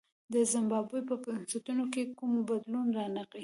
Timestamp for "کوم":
2.17-2.31